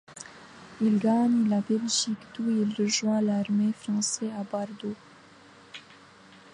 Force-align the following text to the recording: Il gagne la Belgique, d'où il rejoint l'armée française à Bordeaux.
Il 0.81 0.97
gagne 0.97 1.47
la 1.47 1.61
Belgique, 1.61 2.17
d'où 2.35 2.49
il 2.49 2.73
rejoint 2.73 3.21
l'armée 3.21 3.71
française 3.71 4.31
à 4.35 4.43
Bordeaux. 4.43 4.95